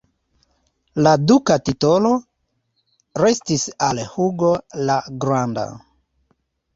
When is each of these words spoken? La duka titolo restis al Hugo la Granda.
La 1.07 1.11
duka 1.31 1.57
titolo 1.67 2.13
restis 3.23 3.65
al 3.89 4.01
Hugo 4.15 4.49
la 4.89 4.97
Granda. 5.27 5.67